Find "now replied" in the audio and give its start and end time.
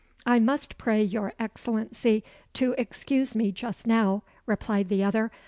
3.85-4.89